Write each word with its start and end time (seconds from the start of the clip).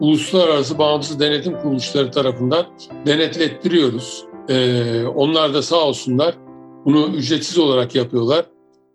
uluslararası 0.00 0.78
bağımsız 0.78 1.20
denetim 1.20 1.58
kuruluşları 1.58 2.10
tarafından 2.10 2.66
denetlettiriyoruz. 3.06 4.24
Ee, 4.48 5.04
onlar 5.04 5.54
da 5.54 5.62
sağ 5.62 5.86
olsunlar 5.86 6.34
bunu 6.84 7.16
ücretsiz 7.16 7.58
olarak 7.58 7.94
yapıyorlar. 7.94 8.46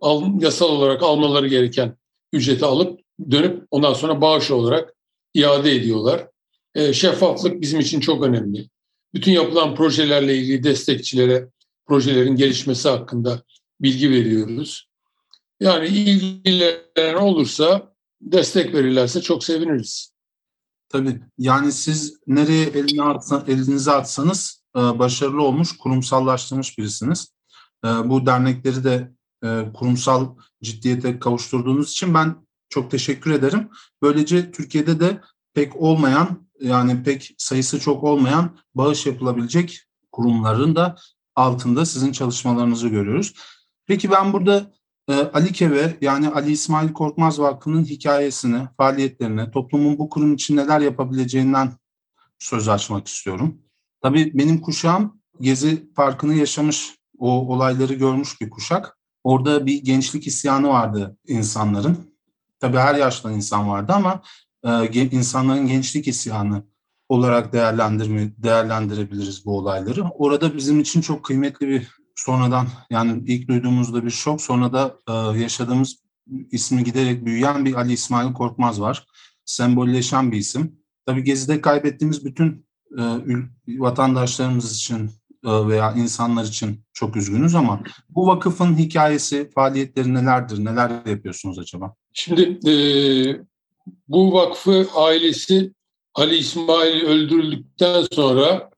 Al, 0.01 0.23
yasal 0.39 0.70
olarak 0.70 1.04
almaları 1.04 1.47
gereken 1.47 1.97
ücreti 2.33 2.65
alıp 2.65 2.99
dönüp 3.31 3.63
ondan 3.71 3.93
sonra 3.93 4.21
bağış 4.21 4.52
olarak 4.52 4.95
iade 5.34 5.75
ediyorlar. 5.75 6.27
Ee, 6.75 6.93
şeffaflık 6.93 7.61
bizim 7.61 7.79
için 7.79 8.00
çok 8.00 8.23
önemli. 8.23 8.70
Bütün 9.13 9.31
yapılan 9.31 9.75
projelerle 9.75 10.36
ilgili 10.36 10.63
destekçilere 10.63 11.47
projelerin 11.88 12.36
gelişmesi 12.36 12.89
hakkında 12.89 13.41
bilgi 13.81 14.11
veriyoruz. 14.11 14.89
Yani 15.59 15.88
ilgilenen 15.88 17.16
olursa 17.16 17.93
destek 18.21 18.73
verirlerse 18.73 19.21
çok 19.21 19.43
seviniriz. 19.43 20.13
Tabii. 20.89 21.21
Yani 21.38 21.71
siz 21.71 22.20
nereye 22.27 22.66
elini 22.66 23.03
atsa, 23.03 23.43
elinizi 23.47 23.91
atsanız 23.91 24.63
e, 24.75 24.80
başarılı 24.80 25.43
olmuş, 25.43 25.77
kurumsallaştırmış 25.77 26.77
birisiniz. 26.77 27.34
E, 27.85 27.88
bu 27.88 28.25
dernekleri 28.25 28.84
de 28.84 29.11
e, 29.44 29.66
kurumsal 29.73 30.35
ciddiyete 30.63 31.20
kavuşturduğunuz 31.20 31.91
için 31.91 32.13
ben 32.13 32.35
çok 32.70 32.91
teşekkür 32.91 33.31
ederim. 33.31 33.70
Böylece 34.02 34.52
Türkiye'de 34.52 34.99
de 34.99 35.21
pek 35.53 35.75
olmayan 35.75 36.49
yani 36.61 37.03
pek 37.03 37.35
sayısı 37.38 37.80
çok 37.80 38.03
olmayan 38.03 38.58
bağış 38.75 39.05
yapılabilecek 39.05 39.83
kurumların 40.11 40.75
da 40.75 40.95
altında 41.35 41.85
sizin 41.85 42.11
çalışmalarınızı 42.11 42.88
görüyoruz. 42.88 43.33
Peki 43.85 44.11
ben 44.11 44.33
burada 44.33 44.71
Ali 45.13 45.52
Keve 45.54 45.98
yani 46.02 46.30
Ali 46.30 46.52
İsmail 46.52 46.94
Korkmaz 46.94 47.40
Vakfı'nın 47.40 47.86
hikayesini, 47.86 48.67
faaliyetlerini, 48.77 49.52
toplumun 49.52 49.98
bu 49.98 50.09
kurum 50.09 50.34
için 50.34 50.58
neler 50.58 50.80
yapabileceğinden 50.80 51.72
söz 52.40 52.70
açmak 52.70 53.08
istiyorum. 53.08 53.58
Tabii 54.02 54.31
benim 54.33 54.61
kuşağım 54.61 55.20
Gezi 55.42 55.94
Parkı'nı 55.94 56.33
yaşamış, 56.33 56.95
o 57.20 57.31
olayları 57.31 57.94
görmüş 57.94 58.42
bir 58.42 58.50
kuşak. 58.50 58.98
Orada 59.23 59.66
bir 59.66 59.83
gençlik 59.83 60.28
isyanı 60.28 60.67
vardı 60.67 61.17
insanların. 61.28 61.98
Tabii 62.59 62.78
her 62.78 62.95
yaştan 62.95 63.33
insan 63.33 63.70
vardı 63.70 63.94
ama 63.95 64.22
e, 64.64 65.03
insanların 65.03 65.67
gençlik 65.67 66.08
isyanı 66.08 66.64
olarak 67.09 67.53
değerlendirme, 67.53 68.31
değerlendirebiliriz 68.38 69.45
bu 69.45 69.58
olayları. 69.58 70.03
Orada 70.03 70.58
bizim 70.58 70.80
için 70.80 71.02
çok 71.02 71.26
kıymetli 71.26 71.67
bir 71.67 71.98
sonradan 72.20 72.67
yani 72.89 73.23
ilk 73.28 73.48
duyduğumuzda 73.48 74.06
bir 74.06 74.09
şok 74.09 74.42
sonra 74.42 74.73
da 74.73 75.00
e, 75.09 75.39
yaşadığımız 75.39 75.95
ismi 76.52 76.84
giderek 76.84 77.26
büyüyen 77.26 77.66
bir 77.66 77.73
Ali 77.73 77.94
İsmail 77.94 78.34
Korkmaz 78.34 78.81
var. 78.81 79.06
Sembolleşen 79.45 80.31
bir 80.31 80.38
isim. 80.38 80.80
Tabii 81.06 81.23
Gezi'de 81.23 81.61
kaybettiğimiz 81.61 82.26
bütün 82.26 82.66
e, 83.00 83.03
vatandaşlarımız 83.67 84.76
için 84.76 85.11
e, 85.45 85.67
veya 85.67 85.94
insanlar 85.94 86.44
için 86.44 86.81
çok 86.94 87.16
üzgünüz 87.16 87.56
ama 87.56 87.81
bu 88.09 88.28
vakıfın 88.28 88.78
hikayesi, 88.78 89.50
faaliyetleri 89.56 90.14
nelerdir, 90.14 90.66
neler 90.66 91.06
yapıyorsunuz 91.06 91.59
acaba? 91.59 91.95
Şimdi 92.14 92.70
e, 92.70 92.73
bu 94.08 94.33
vakfı 94.33 94.88
ailesi 94.95 95.73
Ali 96.16 96.36
İsmail 96.36 97.04
öldürüldükten 97.04 98.06
sonra 98.11 98.69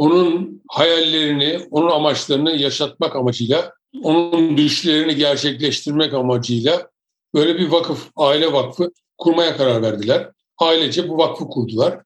onun 0.00 0.62
hayallerini, 0.68 1.60
onun 1.70 1.90
amaçlarını 1.90 2.50
yaşatmak 2.50 3.16
amacıyla, 3.16 3.72
onun 4.02 4.56
düşlerini 4.56 5.16
gerçekleştirmek 5.16 6.14
amacıyla 6.14 6.90
böyle 7.34 7.58
bir 7.58 7.68
vakıf, 7.68 8.10
aile 8.16 8.52
vakfı 8.52 8.90
kurmaya 9.18 9.56
karar 9.56 9.82
verdiler. 9.82 10.30
Ailece 10.58 11.08
bu 11.08 11.18
vakfı 11.18 11.48
kurdular. 11.48 12.02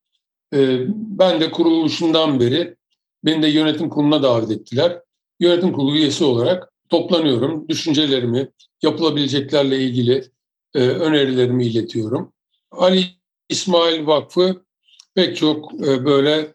Ee, 0.55 0.79
ben 0.89 1.41
de 1.41 1.51
kuruluşundan 1.51 2.41
beri 2.41 2.77
beni 3.25 3.43
de 3.43 3.49
yönetim 3.49 3.89
kuruluna 3.89 4.23
davet 4.23 4.51
ettiler. 4.51 5.01
Yönetim 5.41 5.73
kurulu 5.73 5.97
üyesi 5.97 6.25
olarak 6.25 6.73
toplanıyorum. 6.89 7.69
Düşüncelerimi, 7.69 8.49
yapılabileceklerle 8.83 9.79
ilgili 9.79 10.25
e, 10.75 10.81
önerilerimi 10.81 11.67
iletiyorum. 11.67 12.33
Ali 12.71 13.05
İsmail 13.49 14.07
Vakfı 14.07 14.65
pek 15.15 15.37
çok 15.37 15.75
e, 15.75 16.05
böyle 16.05 16.55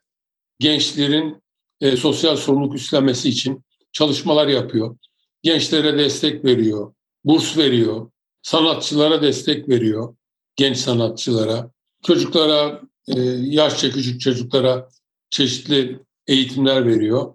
gençlerin 0.59 1.41
e, 1.81 1.97
sosyal 1.97 2.35
sorumluluk 2.35 2.75
üstlenmesi 2.75 3.29
için 3.29 3.63
çalışmalar 3.91 4.47
yapıyor. 4.47 4.97
Gençlere 5.43 5.97
destek 5.97 6.45
veriyor, 6.45 6.93
burs 7.23 7.57
veriyor, 7.57 8.11
sanatçılara 8.41 9.21
destek 9.21 9.69
veriyor, 9.69 10.15
genç 10.55 10.77
sanatçılara, 10.77 11.71
çocuklara, 12.03 12.81
e, 13.07 13.21
yaşça 13.41 13.91
küçük 13.91 14.21
çocuklara 14.21 14.89
çeşitli 15.29 15.99
eğitimler 16.27 16.85
veriyor. 16.87 17.33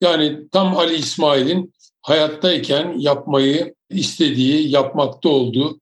Yani 0.00 0.48
tam 0.52 0.76
Ali 0.76 0.94
İsmail'in 0.94 1.72
hayattayken 2.02 2.98
yapmayı 2.98 3.74
istediği, 3.90 4.70
yapmakta 4.70 5.28
olduğu 5.28 5.80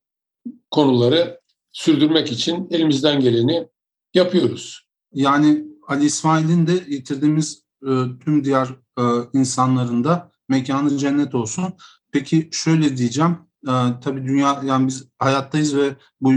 konuları 0.71 1.41
sürdürmek 1.73 2.33
için 2.33 2.69
elimizden 2.71 3.21
geleni 3.21 3.67
yapıyoruz. 4.15 4.83
Yani 5.15 5.72
Ali 5.93 6.05
İsmail'in 6.05 6.67
de 6.67 6.85
yitirdiğimiz 6.89 7.63
e, 7.83 7.91
tüm 8.25 8.45
diğer 8.45 8.69
e, 8.99 9.03
insanların 9.33 10.05
da 10.05 10.31
mekanı 10.49 10.99
cennet 10.99 11.35
olsun. 11.35 11.65
Peki 12.13 12.49
şöyle 12.53 12.97
diyeceğim. 12.97 13.37
E, 13.69 13.73
tabii 14.01 14.27
dünya 14.27 14.63
yani 14.65 14.87
biz 14.87 15.09
hayattayız 15.19 15.77
ve 15.77 15.97
bu 16.21 16.33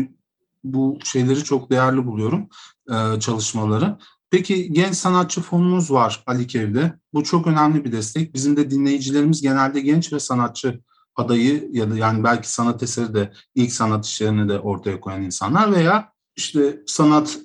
bu 0.64 1.00
şeyleri 1.04 1.44
çok 1.44 1.72
değerli 1.72 2.06
buluyorum 2.06 2.50
e, 2.90 3.20
çalışmaları. 3.20 3.98
Peki 4.30 4.74
genç 4.74 4.96
sanatçı 4.96 5.42
fonumuz 5.42 5.92
var 5.92 6.24
Ali 6.28 6.48
Kev'de. 6.48 6.94
Bu 7.14 7.24
çok 7.24 7.48
önemli 7.48 7.86
bir 7.86 7.92
destek. 7.92 8.34
Bizim 8.34 8.58
de 8.58 8.72
dinleyicilerimiz 8.72 9.42
genelde 9.42 9.82
genç 9.82 10.14
ve 10.14 10.20
sanatçı 10.20 10.82
adayı 11.16 11.70
ya 11.72 11.92
da 11.92 11.98
yani 11.98 12.24
belki 12.24 12.52
sanat 12.52 12.84
eseri 12.84 13.14
de 13.14 13.34
ilk 13.56 13.72
sanat 13.72 14.06
işlerini 14.06 14.50
de 14.50 14.60
ortaya 14.60 15.00
koyan 15.00 15.22
insanlar 15.22 15.72
veya 15.72 16.14
işte 16.36 16.82
sanat 16.88 17.40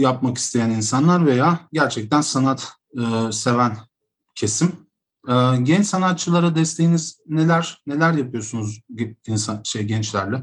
yapmak 0.00 0.38
isteyen 0.38 0.70
insanlar 0.70 1.26
veya 1.26 1.60
gerçekten 1.72 2.20
sanat 2.20 2.72
e, 2.96 3.32
seven 3.32 3.76
kesim. 4.34 4.72
E, 5.28 5.32
genç 5.62 5.86
sanatçılara 5.86 6.54
desteğiniz 6.54 7.20
neler 7.26 7.82
neler 7.86 8.12
yapıyorsunuz 8.12 8.80
insan 9.26 9.62
şey 9.64 9.82
gençlerle? 9.82 10.42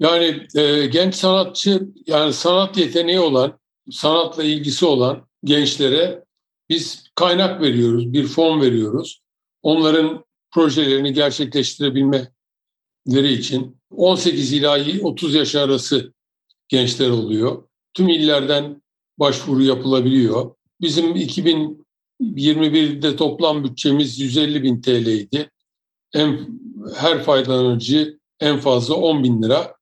Yani 0.00 0.46
e, 0.54 0.86
genç 0.86 1.14
sanatçı 1.14 1.88
yani 2.06 2.32
sanat 2.32 2.76
yeteneği 2.76 3.20
olan, 3.20 3.58
sanatla 3.90 4.44
ilgisi 4.44 4.86
olan 4.86 5.26
gençlere 5.44 6.24
biz 6.68 7.10
kaynak 7.14 7.62
veriyoruz, 7.62 8.12
bir 8.12 8.26
fon 8.26 8.60
veriyoruz. 8.60 9.22
Onların 9.62 10.24
projelerini 10.50 11.12
gerçekleştirebilmeleri 11.12 13.32
için 13.32 13.76
18 13.90 14.52
ila 14.52 14.78
30 15.02 15.34
yaş 15.34 15.54
arası 15.54 16.12
gençler 16.68 17.10
oluyor. 17.10 17.62
Tüm 17.94 18.08
illerden 18.08 18.82
başvuru 19.18 19.62
yapılabiliyor. 19.62 20.54
Bizim 20.80 21.16
2021'de 21.16 23.16
toplam 23.16 23.64
bütçemiz 23.64 24.20
150 24.20 24.62
bin 24.62 24.80
TL'ydi. 24.80 25.50
En, 26.14 26.48
her 26.96 27.22
faydalanıcı 27.22 28.18
en 28.40 28.60
fazla 28.60 28.94
10 28.94 29.24
bin 29.24 29.42
lira 29.42 29.76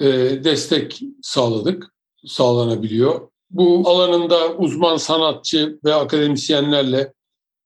e, 0.00 0.06
destek 0.44 1.00
sağladık, 1.22 1.94
sağlanabiliyor. 2.26 3.30
Bu 3.50 3.88
alanında 3.88 4.56
uzman 4.56 4.96
sanatçı 4.96 5.78
ve 5.84 5.94
akademisyenlerle 5.94 7.12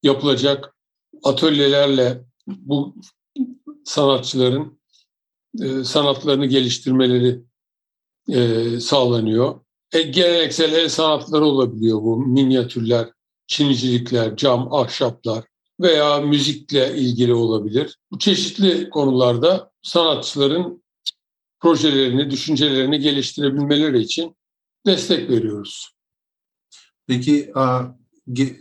yapılacak 0.03 0.75
atölyelerle 1.23 2.21
bu 2.47 2.95
sanatçıların 3.85 4.79
e, 5.63 5.83
sanatlarını 5.83 6.45
geliştirmeleri 6.45 7.41
e, 8.29 8.79
sağlanıyor. 8.79 9.64
E, 9.95 10.01
geleneksel 10.01 10.73
el 10.73 10.89
sanatları 10.89 11.45
olabiliyor 11.45 12.01
bu 12.01 12.17
minyatürler, 12.17 13.09
çinicilikler, 13.47 14.35
cam, 14.35 14.73
ahşaplar 14.73 15.43
veya 15.79 16.19
müzikle 16.19 16.97
ilgili 16.97 17.33
olabilir. 17.33 17.97
Bu 18.11 18.19
çeşitli 18.19 18.89
konularda 18.89 19.71
sanatçıların 19.81 20.83
projelerini, 21.59 22.31
düşüncelerini 22.31 22.99
geliştirebilmeleri 22.99 23.99
için 23.99 24.35
destek 24.85 25.29
veriyoruz. 25.29 25.91
Peki 27.07 27.53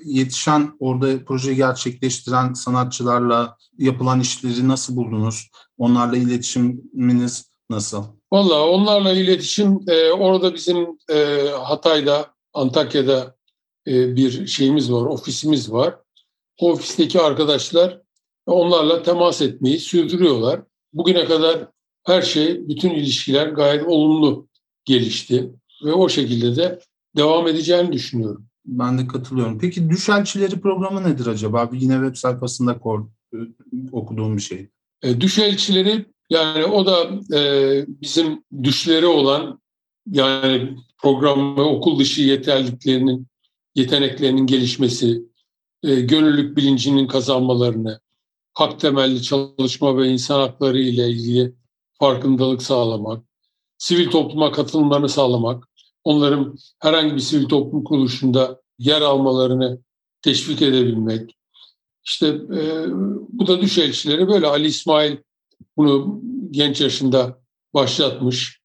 yetişen 0.05 0.77
orada 0.79 1.25
proje 1.25 1.55
gerçekleştiren 1.55 2.53
sanatçılarla 2.53 3.57
yapılan 3.79 4.21
işleri 4.21 4.69
nasıl 4.69 4.97
buldunuz? 4.97 5.51
Onlarla 5.79 6.17
iletişiminiz 6.17 7.54
nasıl? 7.71 8.05
Valla 8.33 8.69
onlarla 8.69 9.13
iletişim 9.13 9.81
e, 9.89 10.11
orada 10.11 10.55
bizim 10.55 10.89
e, 11.11 11.49
Hatay'da, 11.63 12.35
Antakya'da 12.53 13.37
e, 13.87 14.17
bir 14.17 14.47
şeyimiz 14.47 14.93
var, 14.93 15.03
ofisimiz 15.03 15.73
var. 15.73 15.97
O 16.61 16.73
ofisteki 16.73 17.21
arkadaşlar 17.21 18.01
onlarla 18.47 19.03
temas 19.03 19.43
etmeyi 19.43 19.79
sürdürüyorlar. 19.79 20.63
Bugüne 20.93 21.25
kadar 21.25 21.69
her 22.07 22.23
şey, 22.23 22.69
bütün 22.69 22.91
ilişkiler 22.91 23.49
gayet 23.49 23.87
olumlu 23.87 24.49
gelişti 24.85 25.51
ve 25.85 25.93
o 25.93 26.09
şekilde 26.09 26.57
de 26.57 26.81
devam 27.17 27.49
edeceğini 27.49 27.93
düşünüyorum. 27.93 28.47
Ben 28.67 28.99
de 28.99 29.07
katılıyorum. 29.07 29.59
Peki 29.59 29.91
Düşelçileri 29.91 30.61
programı 30.61 31.05
nedir 31.11 31.27
acaba? 31.27 31.71
Yine 31.73 31.95
web 31.95 32.15
sayfasında 32.15 32.81
okuduğum 33.93 34.37
bir 34.37 34.43
şey. 34.43 34.69
E, 35.03 35.21
yani 36.31 36.65
o 36.65 36.87
da 36.87 37.11
e, 37.39 37.85
bizim 37.89 38.45
düşleri 38.63 39.07
olan 39.07 39.61
yani 40.11 40.77
program 41.03 41.57
ve 41.57 41.61
okul 41.61 41.99
dışı 41.99 42.23
yeterliliklerinin, 42.23 43.27
yeteneklerinin 43.75 44.47
gelişmesi, 44.47 45.23
e, 45.83 46.01
gönüllülük 46.01 46.57
bilincinin 46.57 47.07
kazanmalarını, 47.07 48.01
hak 48.55 48.81
temelli 48.81 49.23
çalışma 49.23 49.99
ve 49.99 50.09
insan 50.09 50.41
hakları 50.41 50.79
ile 50.79 51.09
ilgili 51.09 51.53
farkındalık 51.99 52.63
sağlamak, 52.63 53.25
sivil 53.79 54.11
topluma 54.11 54.53
katılımlarını 54.53 55.09
sağlamak, 55.09 55.69
onların 56.05 56.57
herhangi 56.79 57.15
bir 57.15 57.21
sivil 57.21 57.49
toplum 57.49 57.85
kuruluşunda 57.85 58.61
yer 58.79 59.01
almalarını 59.01 59.79
teşvik 60.23 60.63
edebilmek. 60.63 61.37
İşte 62.05 62.27
e, 62.27 62.87
bu 63.29 63.47
da 63.47 63.61
düş 63.61 63.79
elçileri 63.79 64.29
böyle 64.29 64.47
Ali 64.47 64.67
İsmail 64.67 65.17
bunu 65.77 66.21
genç 66.51 66.81
yaşında 66.81 67.39
başlatmış. 67.75 68.61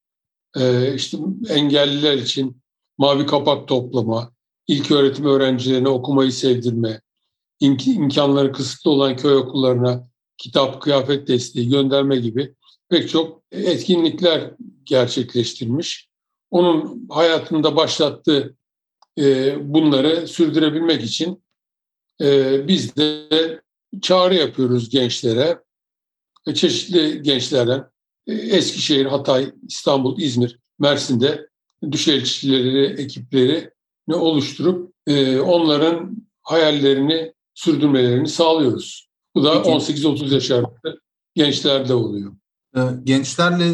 E, 0.58 0.94
işte 0.96 1.18
engelliler 1.50 2.18
için 2.18 2.62
mavi 2.98 3.26
kapak 3.26 3.68
toplama, 3.68 4.32
ilk 4.68 4.92
öğretim 4.92 5.26
öğrencilerine 5.26 5.90
okumayı 5.90 6.32
sevdirme, 6.32 7.02
imkanları 7.60 8.52
kısıtlı 8.52 8.92
olan 8.92 9.16
köy 9.16 9.36
okullarına 9.36 10.08
kitap, 10.38 10.82
kıyafet 10.82 11.28
desteği 11.28 11.70
gönderme 11.70 12.18
gibi 12.18 12.56
pek 12.90 13.10
çok 13.10 13.42
etkinlikler 13.52 14.52
gerçekleştirmiş. 14.84 16.10
Onun 16.52 17.08
hayatında 17.10 17.76
başlattığı 17.76 18.56
e, 19.20 19.56
bunları 19.74 20.28
sürdürebilmek 20.28 21.04
için 21.04 21.44
e, 22.22 22.68
biz 22.68 22.96
de 22.96 23.30
çağrı 24.02 24.36
yapıyoruz 24.36 24.90
gençlere. 24.90 25.60
E, 26.50 26.54
çeşitli 26.54 27.22
gençlerden 27.22 27.86
Eskişehir, 28.28 29.06
Hatay, 29.06 29.54
İstanbul, 29.68 30.20
İzmir, 30.20 30.60
Mersin'de 30.80 31.50
düşelçileri, 31.92 33.02
ekipleri 33.02 33.72
oluşturup 34.14 34.94
onların 35.46 36.18
hayallerini 36.42 37.34
sürdürmelerini 37.54 38.28
sağlıyoruz. 38.28 39.10
Bu 39.36 39.44
da 39.44 39.54
18-30 39.54 40.34
yaş 40.34 40.52
arası 40.52 41.02
gençlerde 41.36 41.94
oluyor. 41.94 42.34
Gençlerle 43.04 43.68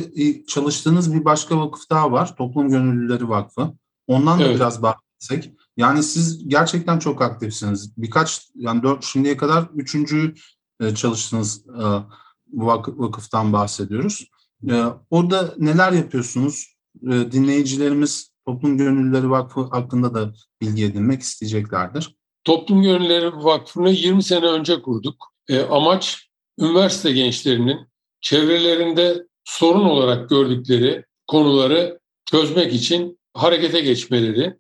çalıştığınız 0.48 1.14
bir 1.14 1.26
başka 1.26 1.60
vakıf 1.60 1.90
daha 1.90 2.12
var. 2.12 2.36
Toplum 2.36 2.70
Gönüllüleri 2.70 3.30
Vakfı. 3.30 3.74
Ondan 4.08 4.40
da 4.40 4.44
evet. 4.44 4.56
biraz 4.56 4.82
bahsetsek. 4.82 5.54
Yani 5.78 6.04
siz 6.04 6.48
gerçekten 6.48 7.00
çok 7.00 7.22
aktifsiniz. 7.22 7.98
Birkaç, 7.98 8.42
yani 8.56 8.84
dört, 8.84 9.04
şimdiye 9.04 9.38
kadar 9.38 9.70
üçüncü 9.76 10.34
e, 10.82 10.96
e, 12.56 12.66
vakıftan 12.98 13.54
bahsediyoruz. 13.54 14.30
E, 14.70 14.84
orada 15.10 15.54
neler 15.58 15.92
yapıyorsunuz? 15.92 16.76
Dinleyicilerimiz 17.04 18.32
Toplum 18.46 18.78
Gönüllüleri 18.78 19.30
Vakfı 19.30 19.62
hakkında 19.62 20.14
da 20.14 20.34
bilgi 20.62 20.86
edinmek 20.86 21.22
isteyeceklerdir. 21.22 22.16
Toplum 22.44 22.82
Gönülleri 22.82 23.36
Vakfı'nı 23.36 23.90
20 23.90 24.24
sene 24.24 24.46
önce 24.46 24.82
kurduk. 24.82 25.34
E, 25.50 25.60
amaç 25.60 26.30
üniversite 26.60 27.12
gençlerinin 27.12 27.78
çevrelerinde 28.22 29.28
sorun 29.44 29.86
olarak 29.86 30.30
gördükleri 30.30 31.06
konuları 31.28 32.00
çözmek 32.26 32.74
için 32.74 33.20
harekete 33.34 33.82
geçmeleri 33.82 34.58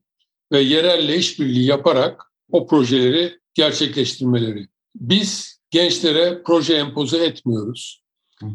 ve 0.52 0.60
yerelle 0.60 1.16
işbirliği 1.18 1.66
yaparak 1.66 2.32
o 2.52 2.68
projeleri 2.68 3.40
gerçekleştirmeleri. 3.54 4.68
Biz 4.96 5.55
gençlere 5.76 6.42
proje 6.46 6.74
empoze 6.76 7.26
etmiyoruz. 7.26 8.04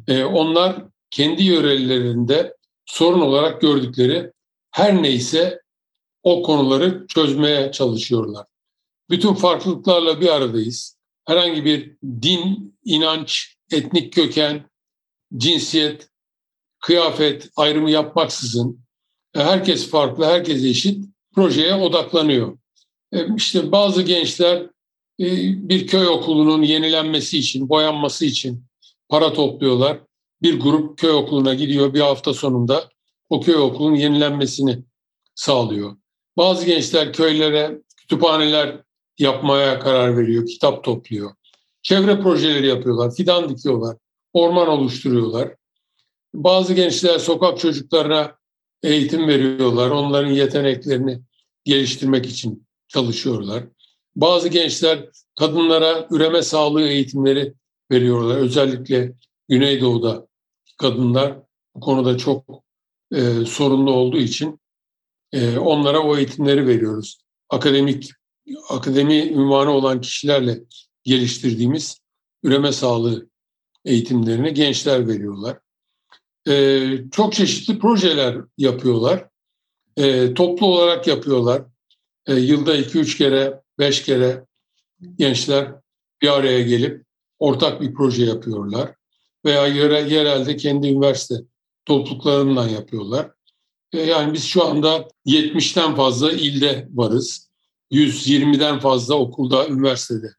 E, 0.08 0.25
onlar 0.25 0.84
kendi 1.11 1.43
yörelerinde 1.43 2.56
sorun 2.87 3.20
olarak 3.20 3.61
gördükleri 3.61 4.32
her 4.70 5.02
neyse 5.02 5.61
o 6.22 6.43
konuları 6.43 7.06
çözmeye 7.06 7.72
çalışıyorlar. 7.72 8.46
Bütün 9.11 9.34
farklılıklarla 9.34 10.20
bir 10.20 10.28
aradayız. 10.28 10.96
Herhangi 11.26 11.64
bir 11.64 11.96
din, 12.22 12.78
inanç, 12.84 13.56
etnik 13.73 14.12
köken, 14.12 14.70
cinsiyet, 15.37 16.08
kıyafet 16.81 17.50
ayrımı 17.56 17.90
yapmaksızın 17.90 18.81
e, 19.34 19.40
herkes 19.40 19.90
farklı, 19.90 20.25
herkes 20.25 20.64
eşit 20.64 21.05
projeye 21.34 21.75
odaklanıyor. 21.75 22.58
E, 23.12 23.34
işte 23.37 23.73
bazı 23.73 24.02
gençler 24.02 24.70
bir 25.20 25.87
köy 25.87 26.08
okulunun 26.08 26.62
yenilenmesi 26.62 27.38
için, 27.38 27.69
boyanması 27.69 28.25
için 28.25 28.64
para 29.08 29.32
topluyorlar. 29.32 30.00
Bir 30.43 30.61
grup 30.61 30.99
köy 30.99 31.11
okuluna 31.11 31.55
gidiyor 31.55 31.94
bir 31.94 32.00
hafta 32.00 32.34
sonunda 32.34 32.88
o 33.31 33.40
köy 33.40 33.55
okulunun 33.55 33.96
yenilenmesini 33.96 34.78
sağlıyor. 35.34 35.96
Bazı 36.37 36.67
gençler 36.67 37.12
köylere 37.12 37.82
kütüphaneler 37.96 38.81
yapmaya 39.19 39.78
karar 39.78 40.17
veriyor, 40.17 40.46
kitap 40.46 40.84
topluyor. 40.84 41.31
Çevre 41.82 42.20
projeleri 42.20 42.66
yapıyorlar, 42.66 43.14
fidan 43.14 43.49
dikiyorlar, 43.49 43.96
orman 44.32 44.69
oluşturuyorlar. 44.69 45.55
Bazı 46.34 46.75
gençler 46.75 47.19
sokak 47.19 47.58
çocuklarına 47.58 48.37
eğitim 48.82 49.28
veriyorlar, 49.28 49.90
onların 49.90 50.31
yeteneklerini 50.31 51.20
geliştirmek 51.64 52.26
için 52.26 52.66
çalışıyorlar. 52.88 53.64
Bazı 54.20 54.49
gençler 54.49 55.08
kadınlara 55.38 56.08
üreme 56.11 56.43
sağlığı 56.43 56.88
eğitimleri 56.88 57.55
veriyorlar. 57.90 58.37
Özellikle 58.37 59.12
Güneydoğu'da 59.49 60.26
kadınlar 60.78 61.38
bu 61.75 61.81
konuda 61.81 62.19
çok 62.19 62.44
e, 63.14 63.44
sorunlu 63.46 63.93
olduğu 63.93 64.19
için 64.19 64.61
e, 65.32 65.58
onlara 65.58 66.00
o 66.00 66.17
eğitimleri 66.17 66.67
veriyoruz. 66.67 67.20
Akademik 67.49 68.11
akademi 68.70 69.14
ünvanı 69.14 69.70
olan 69.70 70.00
kişilerle 70.00 70.61
geliştirdiğimiz 71.05 72.00
üreme 72.43 72.73
sağlığı 72.73 73.28
eğitimlerini 73.84 74.55
gençler 74.55 75.08
veriyorlar. 75.08 75.58
Ee, 76.49 76.99
çok 77.12 77.32
çeşitli 77.32 77.78
projeler 77.78 78.37
yapıyorlar. 78.58 79.28
Ee, 79.96 80.34
toplu 80.34 80.66
olarak 80.66 81.06
yapıyorlar. 81.06 81.62
Ee, 82.26 82.35
yılda 82.35 82.76
iki 82.76 82.99
üç 82.99 83.18
kere, 83.18 83.61
beş 83.80 84.02
kere 84.02 84.46
gençler 85.16 85.72
bir 86.22 86.28
araya 86.28 86.62
gelip 86.62 87.04
ortak 87.38 87.80
bir 87.80 87.94
proje 87.94 88.25
yapıyorlar. 88.25 88.94
Veya 89.44 89.66
yere, 89.66 90.00
yerelde 90.00 90.56
kendi 90.56 90.88
üniversite 90.88 91.34
topluluklarından 91.84 92.68
yapıyorlar. 92.68 93.30
Ee, 93.92 94.00
yani 94.00 94.32
biz 94.32 94.44
şu 94.44 94.64
anda 94.64 95.08
70'ten 95.26 95.94
fazla 95.94 96.32
ilde 96.32 96.88
varız. 96.90 97.50
120'den 97.92 98.80
fazla 98.80 99.14
okulda, 99.14 99.68
üniversitede 99.68 100.30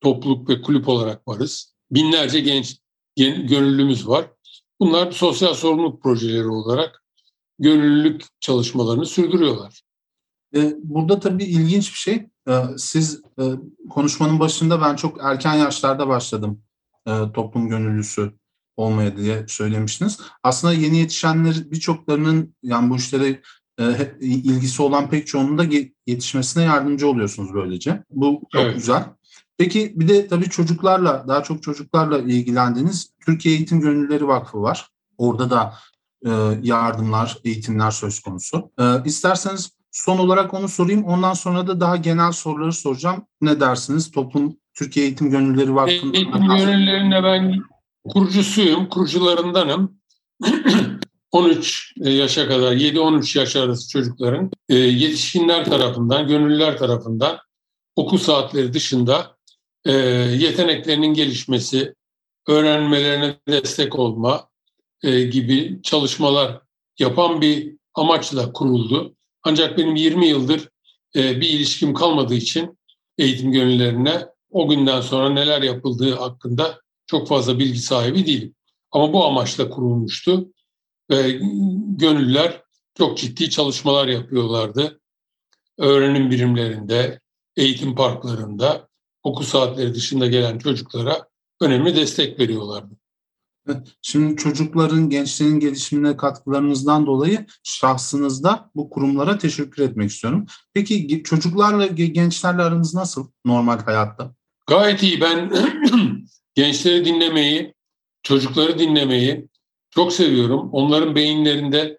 topluluk 0.00 0.48
ve 0.48 0.62
kulüp 0.62 0.88
olarak 0.88 1.28
varız. 1.28 1.74
Binlerce 1.90 2.40
genç 2.40 2.78
gönüllümüz 3.16 4.08
var. 4.08 4.30
Bunlar 4.80 5.12
sosyal 5.12 5.54
sorumluluk 5.54 6.02
projeleri 6.02 6.46
olarak 6.46 7.02
gönüllülük 7.58 8.22
çalışmalarını 8.40 9.06
sürdürüyorlar. 9.06 9.82
E, 10.54 10.74
burada 10.82 11.20
tabii 11.20 11.44
ilginç 11.44 11.92
bir 11.92 11.98
şey. 11.98 12.26
E, 12.48 12.52
siz 12.76 13.20
e, 13.38 13.42
konuşmanın 13.90 14.40
başında 14.40 14.80
ben 14.80 14.96
çok 14.96 15.24
erken 15.24 15.54
yaşlarda 15.54 16.08
başladım 16.08 16.60
toplum 17.34 17.68
gönüllüsü 17.68 18.32
olmaya 18.76 19.16
diye 19.16 19.44
söylemiştiniz. 19.48 20.20
Aslında 20.42 20.72
yeni 20.72 20.98
yetişenler 20.98 21.70
birçoklarının 21.70 22.54
yani 22.62 22.90
bu 22.90 22.96
işlere 22.96 23.40
ilgisi 24.20 24.82
olan 24.82 25.10
pek 25.10 25.26
çoğunun 25.26 25.58
da 25.58 25.64
yetişmesine 26.06 26.62
yardımcı 26.62 27.08
oluyorsunuz 27.08 27.54
böylece. 27.54 28.04
Bu 28.10 28.42
çok 28.52 28.62
evet. 28.62 28.74
güzel. 28.74 29.04
Peki 29.58 29.92
bir 29.96 30.08
de 30.08 30.26
tabii 30.26 30.48
çocuklarla, 30.50 31.24
daha 31.28 31.42
çok 31.42 31.62
çocuklarla 31.62 32.18
ilgilendiğiniz 32.18 33.10
Türkiye 33.26 33.54
Eğitim 33.54 33.80
Gönüllüleri 33.80 34.28
Vakfı 34.28 34.62
var. 34.62 34.88
Orada 35.18 35.50
da 35.50 35.74
yardımlar, 36.62 37.38
eğitimler 37.44 37.90
söz 37.90 38.20
konusu. 38.20 38.70
İsterseniz 39.04 39.70
son 39.94 40.18
olarak 40.18 40.54
onu 40.54 40.68
sorayım. 40.68 41.04
Ondan 41.04 41.32
sonra 41.32 41.66
da 41.66 41.80
daha 41.80 41.96
genel 41.96 42.32
soruları 42.32 42.72
soracağım. 42.72 43.26
Ne 43.40 43.60
dersiniz? 43.60 44.10
Toplum 44.10 44.56
Türkiye 44.74 45.06
Eğitim 45.06 45.30
Gönüllüleri 45.30 45.74
Vakfı'nın... 45.74 46.14
Eğitim 46.14 46.46
Gönüllülerine 46.46 47.24
ben 47.24 47.62
kurucusuyum, 48.08 48.88
kurucularındanım. 48.88 49.98
13 51.32 51.94
e, 52.04 52.10
yaşa 52.10 52.48
kadar 52.48 52.72
7-13 52.72 53.38
yaş 53.38 53.56
arası 53.56 53.88
çocukların 53.88 54.50
e, 54.68 54.74
yetişkinler 54.74 55.64
tarafından, 55.64 56.28
gönüllüler 56.28 56.78
tarafından 56.78 57.38
okul 57.96 58.18
saatleri 58.18 58.72
dışında 58.72 59.36
e, 59.84 59.92
yeteneklerinin 59.92 61.14
gelişmesi, 61.14 61.94
öğrenmelerine 62.48 63.36
destek 63.48 63.98
olma 63.98 64.48
gibi 65.02 65.80
çalışmalar 65.82 66.60
yapan 66.98 67.40
bir 67.40 67.76
amaçla 67.94 68.52
kuruldu. 68.52 69.14
Ancak 69.44 69.78
benim 69.78 69.96
20 69.96 70.26
yıldır 70.26 70.68
e, 71.16 71.40
bir 71.40 71.48
ilişkim 71.48 71.94
kalmadığı 71.94 72.34
için 72.34 72.78
eğitim 73.18 73.52
gönüllerine 73.52 74.26
o 74.50 74.68
günden 74.68 75.00
sonra 75.00 75.30
neler 75.30 75.62
yapıldığı 75.62 76.14
hakkında 76.14 76.80
çok 77.06 77.28
fazla 77.28 77.58
bilgi 77.58 77.78
sahibi 77.78 78.26
değilim. 78.26 78.54
Ama 78.90 79.12
bu 79.12 79.24
amaçla 79.24 79.70
kurulmuştu 79.70 80.52
ve 81.10 81.40
gönüller 81.98 82.62
çok 82.94 83.18
ciddi 83.18 83.50
çalışmalar 83.50 84.08
yapıyorlardı. 84.08 85.00
Öğrenim 85.78 86.30
birimlerinde, 86.30 87.20
eğitim 87.56 87.94
parklarında, 87.94 88.88
okul 89.22 89.44
saatleri 89.44 89.94
dışında 89.94 90.26
gelen 90.26 90.58
çocuklara 90.58 91.28
önemli 91.60 91.96
destek 91.96 92.40
veriyorlardı. 92.40 92.96
Şimdi 94.02 94.36
çocukların, 94.36 95.10
gençlerin 95.10 95.60
gelişimine 95.60 96.16
katkılarınızdan 96.16 97.06
dolayı 97.06 97.46
şahsınızda 97.62 98.70
bu 98.74 98.90
kurumlara 98.90 99.38
teşekkür 99.38 99.82
etmek 99.82 100.10
istiyorum. 100.10 100.46
Peki 100.74 101.22
çocuklarla, 101.22 101.86
gençlerle 101.86 102.62
aranız 102.62 102.94
nasıl 102.94 103.28
normal 103.44 103.78
hayatta? 103.78 104.34
Gayet 104.66 105.02
iyi. 105.02 105.20
Ben 105.20 105.52
gençleri 106.54 107.04
dinlemeyi, 107.04 107.74
çocukları 108.22 108.78
dinlemeyi 108.78 109.48
çok 109.90 110.12
seviyorum. 110.12 110.68
Onların 110.72 111.14
beyinlerinde, 111.14 111.98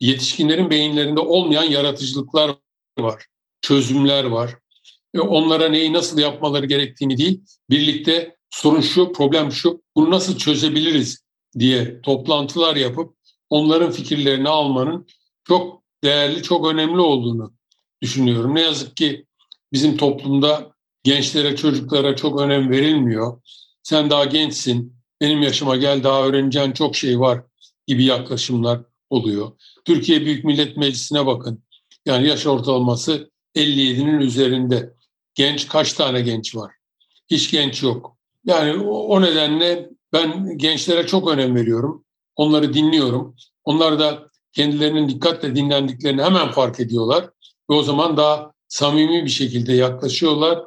yetişkinlerin 0.00 0.70
beyinlerinde 0.70 1.20
olmayan 1.20 1.64
yaratıcılıklar 1.64 2.56
var, 2.98 3.26
çözümler 3.62 4.24
var. 4.24 4.58
Onlara 5.18 5.68
neyi 5.68 5.92
nasıl 5.92 6.18
yapmaları 6.18 6.66
gerektiğini 6.66 7.18
değil, 7.18 7.42
birlikte 7.70 8.36
sorun 8.52 8.80
şu, 8.80 9.12
problem 9.12 9.52
şu, 9.52 9.82
bunu 9.96 10.10
nasıl 10.10 10.38
çözebiliriz 10.38 11.24
diye 11.58 12.00
toplantılar 12.02 12.76
yapıp 12.76 13.16
onların 13.50 13.90
fikirlerini 13.90 14.48
almanın 14.48 15.06
çok 15.44 15.82
değerli, 16.04 16.42
çok 16.42 16.66
önemli 16.66 17.00
olduğunu 17.00 17.54
düşünüyorum. 18.02 18.54
Ne 18.54 18.60
yazık 18.60 18.96
ki 18.96 19.26
bizim 19.72 19.96
toplumda 19.96 20.72
gençlere, 21.02 21.56
çocuklara 21.56 22.16
çok 22.16 22.40
önem 22.40 22.70
verilmiyor. 22.70 23.42
Sen 23.82 24.10
daha 24.10 24.24
gençsin, 24.24 24.96
benim 25.20 25.42
yaşıma 25.42 25.76
gel 25.76 26.02
daha 26.02 26.26
öğreneceğin 26.26 26.72
çok 26.72 26.96
şey 26.96 27.20
var 27.20 27.42
gibi 27.86 28.04
yaklaşımlar 28.04 28.80
oluyor. 29.10 29.52
Türkiye 29.84 30.20
Büyük 30.20 30.44
Millet 30.44 30.76
Meclisi'ne 30.76 31.26
bakın. 31.26 31.62
Yani 32.06 32.28
yaş 32.28 32.46
ortalaması 32.46 33.30
57'nin 33.56 34.20
üzerinde. 34.20 34.94
Genç 35.34 35.68
kaç 35.68 35.92
tane 35.92 36.20
genç 36.20 36.56
var? 36.56 36.72
Hiç 37.30 37.50
genç 37.50 37.82
yok. 37.82 38.16
Yani 38.44 38.84
o 38.86 39.22
nedenle 39.22 39.90
ben 40.12 40.58
gençlere 40.58 41.06
çok 41.06 41.30
önem 41.30 41.54
veriyorum. 41.54 42.04
Onları 42.36 42.74
dinliyorum. 42.74 43.36
Onlar 43.64 43.98
da 43.98 44.30
kendilerinin 44.52 45.08
dikkatle 45.08 45.56
dinlendiklerini 45.56 46.22
hemen 46.22 46.50
fark 46.50 46.80
ediyorlar. 46.80 47.30
Ve 47.70 47.74
o 47.74 47.82
zaman 47.82 48.16
daha 48.16 48.52
samimi 48.68 49.24
bir 49.24 49.30
şekilde 49.30 49.72
yaklaşıyorlar. 49.72 50.64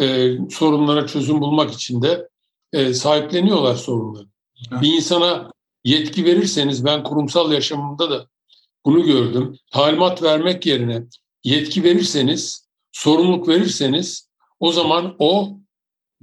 Ee, 0.00 0.38
sorunlara 0.50 1.06
çözüm 1.06 1.40
bulmak 1.40 1.72
için 1.72 2.02
de 2.02 2.28
e, 2.72 2.94
sahipleniyorlar 2.94 3.74
sorunları. 3.74 4.26
Evet. 4.72 4.82
Bir 4.82 4.94
insana 4.94 5.52
yetki 5.84 6.24
verirseniz 6.24 6.84
ben 6.84 7.02
kurumsal 7.02 7.52
yaşamımda 7.52 8.10
da 8.10 8.26
bunu 8.84 9.04
gördüm. 9.04 9.56
Talimat 9.72 10.22
vermek 10.22 10.66
yerine 10.66 11.02
yetki 11.44 11.84
verirseniz, 11.84 12.68
sorumluluk 12.92 13.48
verirseniz 13.48 14.28
o 14.60 14.72
zaman 14.72 15.16
o 15.18 15.59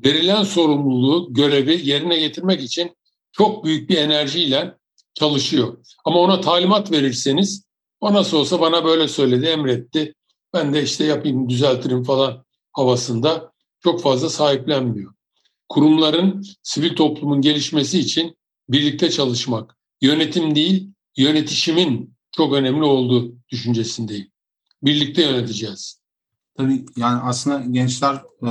verilen 0.05 0.43
sorumluluğu, 0.43 1.33
görevi 1.33 1.89
yerine 1.89 2.19
getirmek 2.19 2.61
için 2.61 2.97
çok 3.31 3.65
büyük 3.65 3.89
bir 3.89 3.97
enerjiyle 3.97 4.75
çalışıyor. 5.13 5.77
Ama 6.05 6.19
ona 6.19 6.41
talimat 6.41 6.91
verirseniz 6.91 7.63
o 7.99 8.13
nasıl 8.13 8.37
olsa 8.37 8.61
bana 8.61 8.85
böyle 8.85 9.07
söyledi, 9.07 9.45
emretti. 9.45 10.13
Ben 10.53 10.73
de 10.73 10.83
işte 10.83 11.05
yapayım, 11.05 11.49
düzeltirim 11.49 12.03
falan 12.03 12.45
havasında 12.71 13.51
çok 13.83 14.01
fazla 14.01 14.29
sahiplenmiyor. 14.29 15.13
Kurumların, 15.69 16.45
sivil 16.63 16.95
toplumun 16.95 17.41
gelişmesi 17.41 17.99
için 17.99 18.37
birlikte 18.69 19.11
çalışmak, 19.11 19.77
yönetim 20.01 20.55
değil, 20.55 20.91
yönetişimin 21.17 22.13
çok 22.31 22.53
önemli 22.53 22.83
olduğu 22.83 23.35
düşüncesindeyim. 23.49 24.27
Birlikte 24.83 25.21
yöneteceğiz. 25.21 26.01
Tabii 26.57 26.85
yani 26.97 27.21
aslında 27.21 27.65
gençler 27.71 28.15
e, 28.15 28.49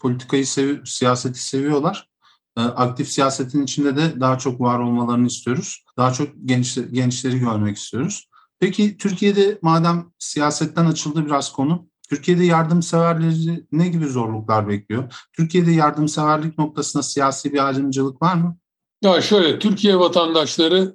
politikayı 0.00 0.46
sevi 0.46 0.80
siyaseti 0.84 1.44
seviyorlar. 1.44 2.08
E, 2.56 2.60
aktif 2.60 3.08
siyasetin 3.08 3.62
içinde 3.62 3.96
de 3.96 4.20
daha 4.20 4.38
çok 4.38 4.60
var 4.60 4.78
olmalarını 4.78 5.26
istiyoruz. 5.26 5.84
Daha 5.96 6.12
çok 6.12 6.28
genç, 6.44 6.78
gençleri 6.90 7.38
görmek 7.38 7.76
istiyoruz. 7.76 8.28
Peki 8.60 8.96
Türkiye'de 8.96 9.58
madem 9.62 10.12
siyasetten 10.18 10.86
açıldı 10.86 11.26
biraz 11.26 11.52
konu, 11.52 11.90
Türkiye'de 12.10 12.44
yardımseverleri 12.44 13.64
ne 13.72 13.88
gibi 13.88 14.06
zorluklar 14.06 14.68
bekliyor? 14.68 15.12
Türkiye'de 15.32 15.70
yardımseverlik 15.70 16.58
noktasında 16.58 17.02
siyasi 17.02 17.52
bir 17.52 17.66
ayrımcılık 17.66 18.22
var 18.22 18.34
mı? 18.34 18.56
Ya 19.02 19.22
şöyle, 19.22 19.58
Türkiye 19.58 19.98
vatandaşları 19.98 20.94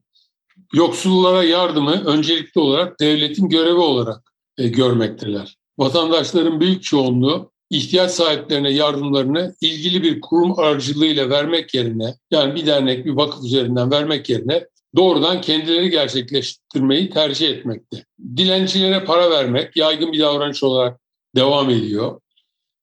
yoksullara 0.74 1.44
yardımı 1.44 1.90
öncelikli 1.90 2.58
olarak 2.58 3.00
devletin 3.00 3.48
görevi 3.48 3.78
olarak 3.78 4.32
e, 4.58 4.68
görmekteler. 4.68 5.56
Vatandaşların 5.78 6.60
büyük 6.60 6.82
çoğunluğu 6.82 7.49
ihtiyaç 7.70 8.10
sahiplerine 8.10 8.70
yardımlarını 8.70 9.54
ilgili 9.60 10.02
bir 10.02 10.20
kurum 10.20 10.58
aracılığıyla 10.58 11.30
vermek 11.30 11.74
yerine 11.74 12.14
yani 12.30 12.54
bir 12.54 12.66
dernek, 12.66 13.06
bir 13.06 13.10
vakıf 13.10 13.44
üzerinden 13.44 13.90
vermek 13.90 14.28
yerine 14.28 14.66
doğrudan 14.96 15.40
kendileri 15.40 15.90
gerçekleştirmeyi 15.90 17.10
tercih 17.10 17.48
etmekte. 17.48 18.04
Dilencilere 18.36 19.04
para 19.04 19.30
vermek 19.30 19.76
yaygın 19.76 20.12
bir 20.12 20.20
davranış 20.20 20.62
olarak 20.62 21.00
devam 21.36 21.70
ediyor. 21.70 22.20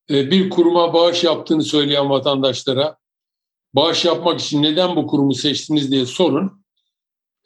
E, 0.09 0.31
bir 0.31 0.49
kuruma 0.49 0.93
bağış 0.93 1.23
yaptığını 1.23 1.63
söyleyen 1.63 2.09
vatandaşlara 2.09 2.97
bağış 3.73 4.05
yapmak 4.05 4.39
için 4.39 4.63
neden 4.63 4.95
bu 4.95 5.07
kurumu 5.07 5.33
seçtiniz 5.33 5.91
diye 5.91 6.05
sorun. 6.05 6.65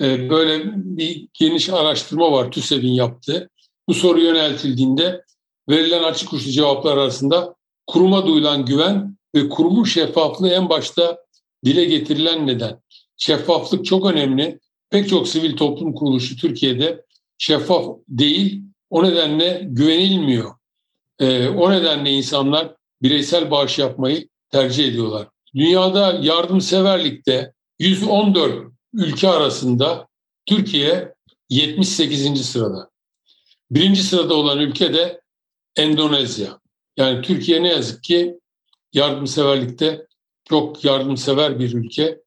E, 0.01 0.29
böyle 0.29 0.63
bir 0.75 1.27
geniş 1.33 1.69
araştırma 1.69 2.31
var 2.31 2.51
TÜSEV'in 2.51 2.91
yaptığı. 2.91 3.49
Bu 3.87 3.93
soru 3.93 4.19
yöneltildiğinde 4.19 5.23
verilen 5.71 6.03
açık 6.03 6.33
uçlu 6.33 6.51
cevaplar 6.51 6.97
arasında 6.97 7.55
kuruma 7.87 8.27
duyulan 8.27 8.65
güven 8.65 9.17
ve 9.35 9.49
kurumun 9.49 9.83
şeffaflığı 9.83 10.49
en 10.49 10.69
başta 10.69 11.17
dile 11.65 11.85
getirilen 11.85 12.47
neden. 12.47 12.81
Şeffaflık 13.17 13.85
çok 13.85 14.05
önemli. 14.05 14.59
Pek 14.89 15.09
çok 15.09 15.27
sivil 15.27 15.57
toplum 15.57 15.93
kuruluşu 15.93 16.37
Türkiye'de 16.37 17.05
şeffaf 17.37 17.85
değil. 18.07 18.63
O 18.89 19.03
nedenle 19.03 19.61
güvenilmiyor. 19.63 20.51
Ee, 21.19 21.49
o 21.49 21.71
nedenle 21.71 22.11
insanlar 22.11 22.75
bireysel 23.01 23.51
bağış 23.51 23.79
yapmayı 23.79 24.27
tercih 24.49 24.87
ediyorlar. 24.87 25.27
Dünyada 25.55 26.19
yardımseverlikte 26.21 27.53
114 27.79 28.71
ülke 28.93 29.29
arasında 29.29 30.07
Türkiye 30.45 31.13
78. 31.49 32.45
sırada. 32.45 32.89
Birinci 33.71 34.03
sırada 34.03 34.33
olan 34.33 34.59
ülke 34.59 34.93
de 34.93 35.20
Endonezya. 35.75 36.59
Yani 36.97 37.21
Türkiye 37.21 37.63
ne 37.63 37.67
yazık 37.67 38.03
ki 38.03 38.39
yardımseverlikte 38.93 40.07
çok 40.49 40.85
yardımsever 40.85 41.59
bir 41.59 41.73
ülke 41.73 42.21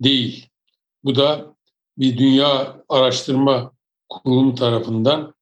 değil. 0.00 0.48
Bu 1.04 1.16
da 1.16 1.56
bir 1.98 2.18
dünya 2.18 2.84
araştırma 2.88 3.72
kurulumu 4.08 4.54
tarafından 4.54 5.34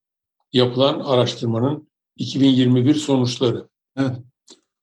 yapılan 0.53 1.01
araştırmanın 1.01 1.89
2021 2.17 2.95
sonuçları. 2.95 3.69
Evet. 3.97 4.17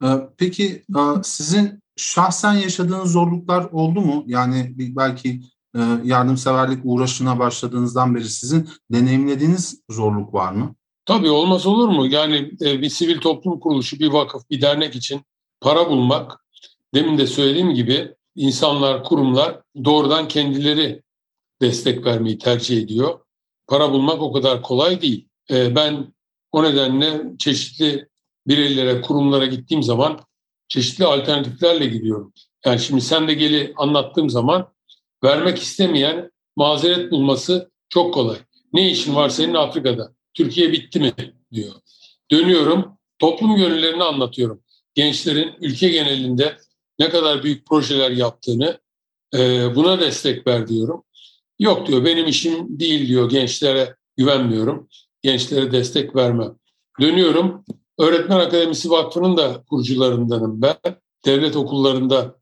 Ee, 0.03 0.07
peki 0.37 0.83
e, 0.95 1.01
sizin 1.23 1.79
şahsen 1.95 2.53
yaşadığınız 2.53 3.11
zorluklar 3.11 3.63
oldu 3.63 4.01
mu? 4.01 4.23
Yani 4.27 4.73
belki 4.77 5.41
e, 5.75 5.79
yardımseverlik 6.03 6.79
uğraşına 6.83 7.39
başladığınızdan 7.39 8.15
beri 8.15 8.29
sizin 8.29 8.69
deneyimlediğiniz 8.91 9.81
zorluk 9.89 10.33
var 10.33 10.51
mı? 10.51 10.75
Tabii 11.05 11.29
olmaz 11.29 11.65
olur 11.65 11.87
mu? 11.87 12.07
Yani 12.07 12.51
e, 12.61 12.81
bir 12.81 12.89
sivil 12.89 13.19
toplum 13.19 13.59
kuruluşu, 13.59 13.99
bir 13.99 14.07
vakıf, 14.07 14.49
bir 14.49 14.61
dernek 14.61 14.95
için 14.95 15.21
para 15.61 15.89
bulmak, 15.89 16.45
demin 16.93 17.17
de 17.17 17.27
söylediğim 17.27 17.73
gibi 17.73 18.15
insanlar, 18.35 19.03
kurumlar 19.03 19.61
doğrudan 19.85 20.27
kendileri 20.27 21.01
destek 21.61 22.05
vermeyi 22.05 22.37
tercih 22.37 22.81
ediyor. 22.81 23.19
Para 23.67 23.91
bulmak 23.91 24.21
o 24.21 24.33
kadar 24.33 24.61
kolay 24.61 25.01
değil. 25.01 25.27
E, 25.51 25.75
ben 25.75 26.13
o 26.51 26.63
nedenle 26.63 27.21
çeşitli 27.39 28.07
bireylere, 28.47 29.01
kurumlara 29.01 29.45
gittiğim 29.45 29.83
zaman 29.83 30.19
çeşitli 30.67 31.05
alternatiflerle 31.05 31.85
gidiyorum. 31.85 32.33
Yani 32.65 32.79
şimdi 32.79 33.01
sen 33.01 33.27
de 33.27 33.33
geli 33.33 33.73
anlattığım 33.77 34.29
zaman 34.29 34.73
vermek 35.23 35.57
istemeyen 35.57 36.31
mazeret 36.55 37.11
bulması 37.11 37.71
çok 37.89 38.13
kolay. 38.13 38.37
Ne 38.73 38.91
işin 38.91 39.15
var 39.15 39.29
senin 39.29 39.53
Afrika'da? 39.53 40.13
Türkiye 40.33 40.71
bitti 40.71 40.99
mi 40.99 41.13
diyor. 41.53 41.73
Dönüyorum, 42.31 42.97
toplum 43.19 43.55
gönüllerini 43.55 44.03
anlatıyorum. 44.03 44.63
Gençlerin 44.93 45.53
ülke 45.61 45.89
genelinde 45.89 46.57
ne 46.99 47.09
kadar 47.09 47.43
büyük 47.43 47.65
projeler 47.67 48.11
yaptığını 48.11 48.79
e, 49.35 49.75
buna 49.75 49.99
destek 49.99 50.47
ver 50.47 50.67
diyorum. 50.67 51.03
Yok 51.59 51.87
diyor 51.87 52.05
benim 52.05 52.27
işim 52.27 52.79
değil 52.79 53.07
diyor 53.07 53.29
gençlere 53.29 53.95
güvenmiyorum. 54.17 54.87
gençlere 55.21 55.71
destek 55.71 56.15
verme. 56.15 56.45
Dönüyorum. 57.01 57.65
Öğretmen 57.99 58.39
Akademisi 58.39 58.89
Vakfı'nın 58.89 59.37
da 59.37 59.63
kurucularındanım 59.69 60.61
ben. 60.61 60.75
Devlet 61.25 61.55
okullarında 61.55 62.35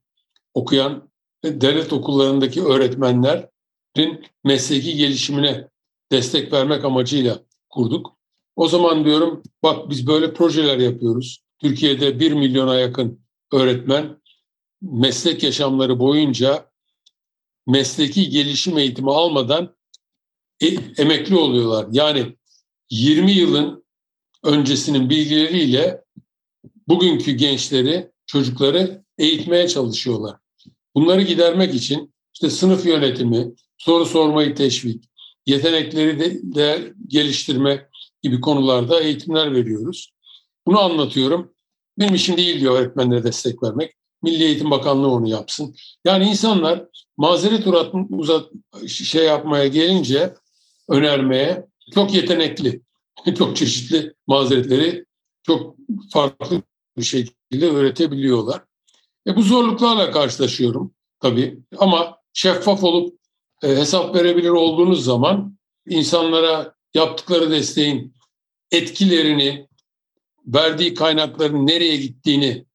okuyan, 0.54 1.10
devlet 1.46 1.94
okullarındaki 1.94 2.64
öğretmenlerin 2.64 4.26
mesleki 4.44 4.96
gelişimine 4.96 5.68
destek 6.12 6.54
vermek 6.54 6.86
amacıyla 6.86 7.40
kurduk. 7.72 8.18
O 8.56 8.68
zaman 8.68 9.06
diyorum 9.06 9.44
bak 9.64 9.90
biz 9.90 10.08
böyle 10.08 10.34
projeler 10.34 10.78
yapıyoruz. 10.78 11.44
Türkiye'de 11.60 12.20
bir 12.20 12.32
milyona 12.32 12.80
yakın 12.80 13.22
öğretmen 13.54 14.22
meslek 14.82 15.44
yaşamları 15.44 16.00
boyunca 16.00 16.72
mesleki 17.68 18.30
gelişim 18.30 18.78
eğitimi 18.78 19.12
almadan 19.12 19.76
e, 20.62 20.68
emekli 20.98 21.36
oluyorlar. 21.36 21.88
Yani 21.92 22.36
20 22.90 23.32
yılın 23.32 23.86
öncesinin 24.44 25.10
bilgileriyle 25.10 26.04
bugünkü 26.88 27.32
gençleri, 27.32 28.12
çocukları 28.26 29.04
eğitmeye 29.18 29.68
çalışıyorlar. 29.68 30.38
Bunları 30.96 31.22
gidermek 31.22 31.76
için 31.76 32.14
işte 32.34 32.50
sınıf 32.50 32.86
yönetimi, 32.86 33.54
soru 33.78 34.06
sormayı 34.06 34.56
teşvik, 34.56 35.04
yetenekleri 35.46 36.20
de, 36.20 36.56
de 36.56 36.94
geliştirme 37.08 37.90
gibi 38.22 38.42
konularda 38.42 39.02
eğitimler 39.02 39.54
veriyoruz. 39.56 40.14
Bunu 40.68 40.80
anlatıyorum. 40.80 41.54
Benim 42.00 42.16
işim 42.16 42.38
değil 42.38 42.60
diyor 42.60 42.80
öğretmenlere 42.80 43.24
destek 43.24 43.64
vermek. 43.64 43.96
Milli 44.24 44.44
Eğitim 44.44 44.72
Bakanlığı 44.72 45.08
onu 45.08 45.30
yapsın. 45.30 45.76
Yani 46.06 46.26
insanlar 46.26 46.86
mazeret 47.18 47.68
uzat, 47.68 47.96
uzat 48.10 48.50
şey 48.88 49.26
yapmaya 49.26 49.68
gelince 49.68 50.34
önermeye 50.90 51.66
çok 51.94 52.14
yetenekli, 52.14 52.82
çok 53.38 53.56
çeşitli 53.56 54.14
mazeretleri 54.28 55.06
çok 55.44 55.76
farklı 56.14 56.62
bir 56.98 57.04
şekilde 57.04 57.70
öğretebiliyorlar. 57.70 58.62
E 59.28 59.36
bu 59.36 59.42
zorluklarla 59.42 60.12
karşılaşıyorum 60.12 60.94
tabii 61.20 61.60
ama 61.78 62.18
şeffaf 62.34 62.84
olup 62.84 63.21
e, 63.64 63.68
hesap 63.68 64.16
verebilir 64.16 64.50
olduğunuz 64.50 65.06
zaman 65.06 65.58
insanlara 65.88 66.76
yaptıkları 66.94 67.52
desteğin 67.52 68.16
etkilerini, 68.72 69.68
verdiği 70.46 70.94
kaynakların 70.94 71.68
nereye 71.68 71.98
gittiğini 71.98 72.66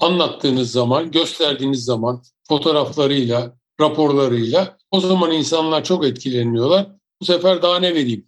anlattığınız 0.00 0.72
zaman, 0.72 1.10
gösterdiğiniz 1.10 1.84
zaman 1.84 2.22
fotoğraflarıyla, 2.48 3.56
raporlarıyla 3.80 4.78
o 4.90 5.00
zaman 5.00 5.32
insanlar 5.32 5.84
çok 5.84 6.04
etkileniyorlar. 6.04 6.88
Bu 7.20 7.24
sefer 7.24 7.62
daha 7.62 7.78
ne 7.78 7.94
vereyim? 7.94 8.26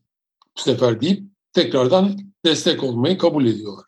Bu 0.57 0.61
sefer 0.61 1.01
deyip 1.01 1.23
tekrardan 1.53 2.19
destek 2.45 2.85
olmayı 2.85 3.19
kabul 3.19 3.47
ediyorlar. 3.47 3.85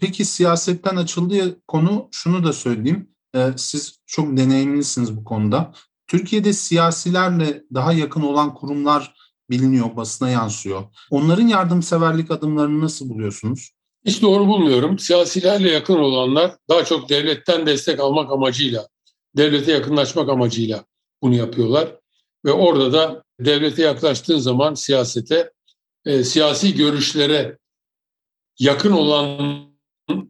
Peki 0.00 0.24
siyasetten 0.24 0.96
açıldığı 0.96 1.60
konu 1.66 2.08
şunu 2.10 2.44
da 2.44 2.52
söyleyeyim. 2.52 3.10
Ee, 3.34 3.50
siz 3.56 3.98
çok 4.06 4.36
deneyimlisiniz 4.36 5.16
bu 5.16 5.24
konuda. 5.24 5.72
Türkiye'de 6.14 6.52
siyasilerle 6.52 7.64
daha 7.74 7.92
yakın 7.92 8.22
olan 8.22 8.54
kurumlar 8.54 9.14
biliniyor, 9.50 9.96
basına 9.96 10.30
yansıyor. 10.30 10.84
Onların 11.10 11.46
yardımseverlik 11.46 12.30
adımlarını 12.30 12.80
nasıl 12.80 13.08
buluyorsunuz? 13.08 13.70
Hiç 14.04 14.22
doğru 14.22 14.46
bulmuyorum. 14.46 14.98
Siyasilerle 14.98 15.70
yakın 15.70 15.94
olanlar 15.96 16.56
daha 16.68 16.84
çok 16.84 17.08
devletten 17.08 17.66
destek 17.66 18.00
almak 18.00 18.32
amacıyla, 18.32 18.88
devlete 19.36 19.72
yakınlaşmak 19.72 20.28
amacıyla 20.28 20.84
bunu 21.22 21.34
yapıyorlar. 21.34 21.96
Ve 22.44 22.52
orada 22.52 22.92
da 22.92 23.24
devlete 23.40 23.82
yaklaştığın 23.82 24.38
zaman 24.38 24.74
siyasete, 24.74 25.52
e, 26.06 26.24
siyasi 26.24 26.74
görüşlere 26.74 27.58
yakın 28.58 28.92
olan 28.92 29.64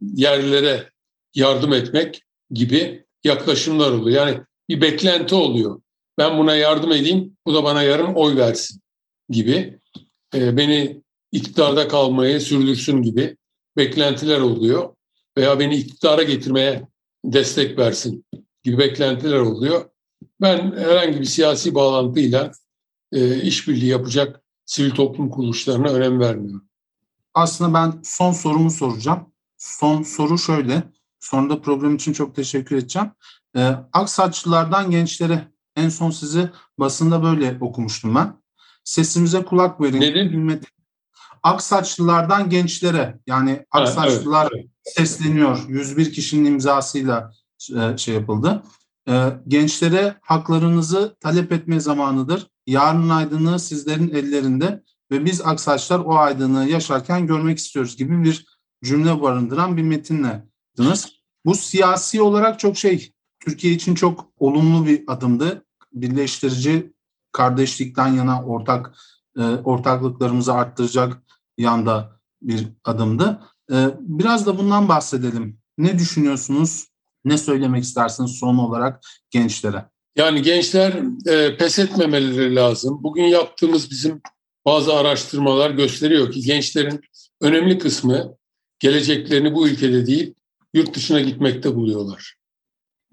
yerlere 0.01 0.89
yardım 1.35 1.73
etmek 1.73 2.23
gibi 2.51 3.05
yaklaşımlar 3.23 3.91
oluyor. 3.91 4.27
Yani 4.27 4.41
bir 4.69 4.81
beklenti 4.81 5.35
oluyor. 5.35 5.81
Ben 6.17 6.37
buna 6.37 6.55
yardım 6.55 6.91
edeyim, 6.91 7.37
bu 7.45 7.53
da 7.53 7.63
bana 7.63 7.83
yarın 7.83 8.13
oy 8.13 8.35
versin 8.35 8.81
gibi. 9.29 9.79
E, 10.33 10.57
beni 10.57 11.01
iktidarda 11.31 11.87
kalmayı 11.87 12.41
sürdürsün 12.41 13.01
gibi 13.01 13.37
beklentiler 13.77 14.39
oluyor. 14.39 14.95
Veya 15.37 15.59
beni 15.59 15.75
iktidara 15.75 16.23
getirmeye 16.23 16.87
destek 17.25 17.77
versin 17.77 18.25
gibi 18.63 18.77
beklentiler 18.77 19.39
oluyor. 19.39 19.85
Ben 20.41 20.71
herhangi 20.77 21.19
bir 21.19 21.25
siyasi 21.25 21.75
bağlantıyla 21.75 22.51
e, 23.11 23.41
işbirliği 23.41 23.89
yapacak 23.89 24.41
sivil 24.65 24.91
toplum 24.91 25.29
kuruluşlarına 25.29 25.89
önem 25.89 26.19
vermiyorum. 26.19 26.69
Aslında 27.33 27.73
ben 27.73 28.01
son 28.03 28.31
sorumu 28.31 28.71
soracağım. 28.71 29.33
Son 29.57 30.03
soru 30.03 30.37
şöyle. 30.37 30.83
Sonra 31.19 31.49
da 31.49 31.61
program 31.61 31.95
için 31.95 32.13
çok 32.13 32.35
teşekkür 32.35 32.75
edeceğim. 32.75 33.11
Ee, 33.55 33.75
Aksaçlılardan 33.93 34.91
gençlere 34.91 35.47
en 35.75 35.89
son 35.89 36.11
sizi 36.11 36.49
basında 36.79 37.23
böyle 37.23 37.57
okumuştum 37.61 38.15
ben. 38.15 38.33
Sesimize 38.83 39.45
kulak 39.45 39.81
verin. 39.81 40.01
Nedir? 40.01 40.73
Aksaçlılardan 41.43 42.49
gençlere 42.49 43.19
yani 43.27 43.65
Aksaçlılar 43.71 44.43
ha, 44.43 44.49
evet, 44.53 44.65
evet. 44.65 44.95
sesleniyor. 44.97 45.65
101 45.67 46.13
kişinin 46.13 46.45
imzasıyla 46.45 47.31
e, 47.75 47.97
şey 47.97 48.15
yapıldı. 48.15 48.63
Ee, 49.09 49.29
gençlere 49.47 50.15
haklarınızı 50.21 51.15
talep 51.19 51.51
etme 51.51 51.79
zamanıdır. 51.79 52.47
Yarın 52.67 53.09
aydınlığı 53.09 53.59
sizlerin 53.59 54.09
ellerinde 54.09 54.83
ve 55.11 55.25
biz 55.25 55.41
Aksaçlar 55.41 55.99
o 55.99 56.17
aydınlığı 56.17 56.69
yaşarken 56.69 57.27
görmek 57.27 57.57
istiyoruz 57.57 57.97
gibi 57.97 58.23
bir 58.23 58.45
cümle 58.83 59.21
barındıran 59.21 59.77
bir 59.77 59.83
metinle 59.83 60.45
Bu 61.45 61.55
siyasi 61.55 62.21
olarak 62.21 62.59
çok 62.59 62.77
şey, 62.77 63.14
Türkiye 63.45 63.73
için 63.73 63.95
çok 63.95 64.27
olumlu 64.39 64.85
bir 64.85 65.03
adımdı. 65.07 65.65
Birleştirici, 65.93 66.93
kardeşlikten 67.31 68.07
yana 68.07 68.43
ortak 68.43 68.95
e, 69.37 69.41
ortaklıklarımızı 69.41 70.53
arttıracak 70.53 71.23
yanda 71.57 72.19
bir 72.41 72.67
adımdı. 72.83 73.39
E, 73.71 73.75
biraz 73.99 74.45
da 74.45 74.57
bundan 74.57 74.89
bahsedelim. 74.89 75.57
Ne 75.77 75.99
düşünüyorsunuz? 75.99 76.87
Ne 77.25 77.37
söylemek 77.37 77.83
istersiniz 77.83 78.31
son 78.31 78.57
olarak 78.57 79.03
gençlere? 79.29 79.85
Yani 80.15 80.41
gençler 80.41 81.03
e, 81.27 81.57
pes 81.57 81.79
etmemeleri 81.79 82.55
lazım. 82.55 83.03
Bugün 83.03 83.23
yaptığımız 83.23 83.91
bizim 83.91 84.21
bazı 84.65 84.93
araştırmalar 84.93 85.71
gösteriyor 85.71 86.31
ki 86.31 86.41
gençlerin 86.41 87.01
önemli 87.41 87.77
kısmı 87.77 88.37
geleceklerini 88.79 89.53
bu 89.53 89.67
ülkede 89.67 90.05
değil 90.05 90.33
yurt 90.73 90.95
dışına 90.95 91.19
gitmekte 91.19 91.75
buluyorlar. 91.75 92.35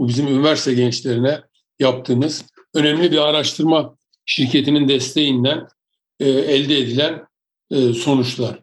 Bu 0.03 0.09
bizim 0.09 0.29
üniversite 0.29 0.75
gençlerine 0.75 1.43
yaptığımız 1.79 2.45
önemli 2.75 3.13
bir 3.13 3.19
araştırma 3.19 3.97
şirketinin 4.27 4.89
desteğinden 4.89 5.67
e, 6.21 6.29
elde 6.29 6.79
edilen 6.79 7.27
e, 7.71 7.93
sonuçlar. 7.93 8.63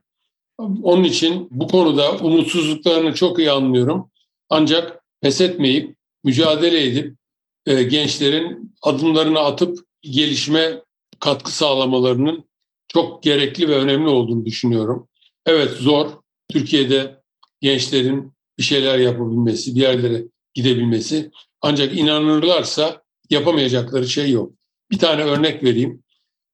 Onun 0.58 1.04
için 1.04 1.48
bu 1.52 1.68
konuda 1.68 2.18
umutsuzluklarını 2.18 3.14
çok 3.14 3.40
iyi 3.40 3.52
anlıyorum. 3.52 4.12
Ancak 4.50 5.04
pes 5.22 5.42
etmeyip, 5.42 5.96
mücadele 6.24 6.84
edip 6.84 7.18
e, 7.66 7.84
gençlerin 7.84 8.76
adımlarını 8.82 9.40
atıp 9.40 9.80
gelişime 10.02 10.82
katkı 11.20 11.52
sağlamalarının 11.52 12.44
çok 12.88 13.24
gerekli 13.24 13.70
ve 13.70 13.76
önemli 13.76 14.10
olduğunu 14.10 14.46
düşünüyorum. 14.46 15.08
Evet 15.46 15.72
zor. 15.72 16.12
Türkiye'de 16.50 17.22
gençlerin 17.62 18.34
bir 18.58 18.64
şeyler 18.64 19.00
yapabilmesi, 19.00 19.76
bir 19.76 19.82
yerlere 19.82 20.24
gidebilmesi. 20.54 21.32
Ancak 21.62 21.98
inanırlarsa 21.98 23.02
yapamayacakları 23.30 24.08
şey 24.08 24.32
yok. 24.32 24.54
Bir 24.92 25.00
tane 25.00 25.24
örnek 25.24 25.64
vereyim. 25.64 26.04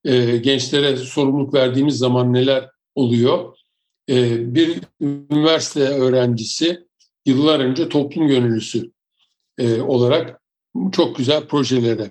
Ee, 0.04 0.36
gençlere 0.36 0.96
sorumluluk 0.96 1.54
verdiğimiz 1.54 1.98
zaman 1.98 2.32
neler 2.32 2.70
oluyor? 2.94 3.56
Ee, 4.08 4.54
bir 4.54 4.80
üniversite 5.00 5.80
öğrencisi 5.80 6.86
yıllar 7.26 7.60
önce 7.60 7.88
toplum 7.88 8.28
gönüllüsü 8.28 8.92
e, 9.58 9.80
olarak 9.80 10.40
çok 10.92 11.16
güzel 11.16 11.46
projelere 11.46 12.10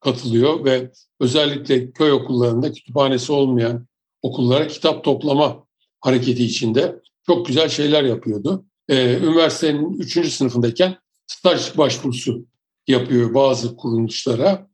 katılıyor 0.00 0.64
ve 0.64 0.90
özellikle 1.20 1.90
köy 1.90 2.12
okullarında 2.12 2.72
kütüphanesi 2.72 3.32
olmayan 3.32 3.86
okullara 4.22 4.66
kitap 4.66 5.04
toplama 5.04 5.66
hareketi 6.00 6.44
içinde 6.44 7.00
çok 7.26 7.46
güzel 7.46 7.68
şeyler 7.68 8.04
yapıyordu. 8.04 8.64
Ee, 8.88 9.18
üniversitenin 9.18 9.92
üçüncü 9.92 10.30
sınıfındayken 10.30 10.96
staj 11.26 11.78
başvurusu 11.78 12.46
yapıyor 12.86 13.34
bazı 13.34 13.76
kuruluşlara. 13.76 14.68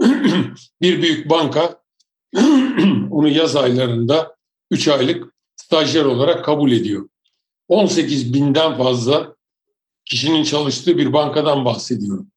bir 0.82 1.02
büyük 1.02 1.30
banka 1.30 1.82
onu 3.10 3.28
yaz 3.28 3.56
aylarında 3.56 4.36
3 4.70 4.88
aylık 4.88 5.34
stajyer 5.56 6.04
olarak 6.04 6.44
kabul 6.44 6.72
ediyor. 6.72 7.08
18 7.68 8.34
binden 8.34 8.76
fazla 8.76 9.36
kişinin 10.04 10.44
çalıştığı 10.44 10.98
bir 10.98 11.12
bankadan 11.12 11.64
bahsediyorum. 11.64 12.30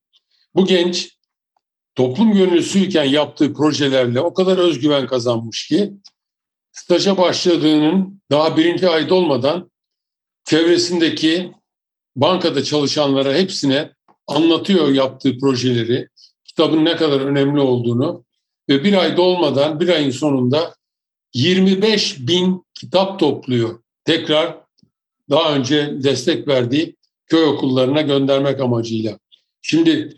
Bu 0.56 0.66
genç 0.66 1.18
toplum 1.96 2.34
gönüllüsüyken 2.34 3.04
yaptığı 3.04 3.54
projelerle 3.54 4.20
o 4.20 4.34
kadar 4.34 4.58
özgüven 4.58 5.08
kazanmış 5.08 5.68
ki 5.68 5.94
staja 6.72 7.18
başladığının 7.18 8.22
daha 8.32 8.58
birinci 8.58 8.90
ayda 8.90 9.16
olmadan 9.16 9.72
çevresindeki 10.46 11.52
bankada 12.16 12.64
çalışanlara 12.64 13.34
hepsine 13.34 13.92
anlatıyor 14.28 14.90
yaptığı 14.90 15.38
projeleri, 15.38 16.08
kitabın 16.46 16.86
ne 16.86 16.96
kadar 16.96 17.22
önemli 17.22 17.60
olduğunu 17.60 18.26
ve 18.70 18.84
bir 18.84 18.94
ayda 18.94 19.22
olmadan 19.22 19.80
bir 19.80 19.90
ayın 19.90 20.12
sonunda 20.12 20.76
25 21.34 22.28
bin 22.28 22.66
kitap 22.74 23.20
topluyor. 23.20 23.80
Tekrar 24.06 24.58
daha 25.30 25.56
önce 25.56 26.04
destek 26.04 26.48
verdiği 26.48 26.96
köy 27.26 27.44
okullarına 27.44 28.02
göndermek 28.02 28.60
amacıyla. 28.62 29.20
Şimdi 29.62 30.16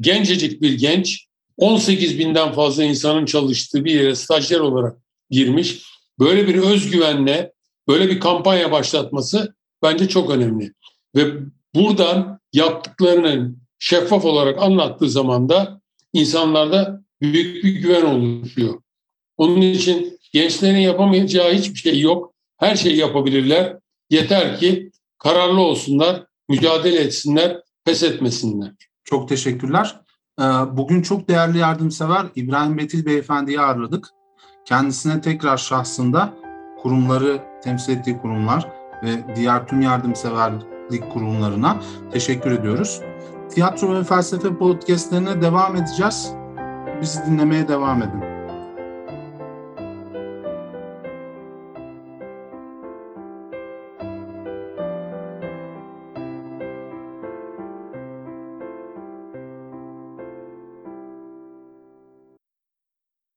gencecik 0.00 0.62
bir 0.62 0.78
genç 0.78 1.26
18 1.56 2.18
binden 2.18 2.52
fazla 2.52 2.84
insanın 2.84 3.24
çalıştığı 3.24 3.84
bir 3.84 3.94
yere 3.94 4.14
stajyer 4.14 4.60
olarak 4.60 4.96
girmiş. 5.30 5.82
Böyle 6.18 6.48
bir 6.48 6.54
özgüvenle 6.54 7.52
böyle 7.88 8.08
bir 8.08 8.20
kampanya 8.20 8.72
başlatması 8.72 9.54
bence 9.82 10.08
çok 10.08 10.30
önemli. 10.30 10.72
Ve 11.16 11.32
buradan 11.74 12.40
yaptıklarını 12.52 13.54
şeffaf 13.78 14.24
olarak 14.24 14.62
anlattığı 14.62 15.10
zaman 15.10 15.48
da 15.48 15.80
insanlarda 16.12 17.02
büyük 17.20 17.64
bir 17.64 17.74
güven 17.74 18.04
oluşuyor. 18.04 18.74
Onun 19.36 19.60
için 19.60 20.18
gençlerin 20.32 20.78
yapamayacağı 20.78 21.52
hiçbir 21.52 21.78
şey 21.78 22.00
yok. 22.00 22.34
Her 22.56 22.76
şeyi 22.76 22.96
yapabilirler. 22.96 23.76
Yeter 24.10 24.58
ki 24.58 24.90
kararlı 25.18 25.60
olsunlar, 25.60 26.24
mücadele 26.48 27.00
etsinler, 27.00 27.60
pes 27.84 28.02
etmesinler. 28.02 28.72
Çok 29.04 29.28
teşekkürler. 29.28 30.00
Ee, 30.40 30.44
bugün 30.72 31.02
çok 31.02 31.28
değerli 31.28 31.58
yardımsever 31.58 32.26
İbrahim 32.36 32.78
Betil 32.78 33.06
Beyefendi'yi 33.06 33.60
ağırladık. 33.60 34.08
Kendisine 34.64 35.20
tekrar 35.20 35.56
şahsında 35.56 36.34
kurumları 36.82 37.42
temsil 37.62 37.92
ettiği 37.92 38.18
kurumlar 38.18 38.68
ve 39.02 39.36
diğer 39.36 39.66
tüm 39.66 39.80
yardımseverlik 40.90 41.12
kurumlarına 41.12 41.76
teşekkür 42.12 42.50
ediyoruz. 42.50 43.00
Tiyatro 43.50 43.94
ve 43.94 44.04
felsefe 44.04 44.56
podcastlerine 44.58 45.42
devam 45.42 45.76
edeceğiz. 45.76 46.32
Bizi 47.00 47.26
dinlemeye 47.26 47.68
devam 47.68 48.02
edin. 48.02 48.29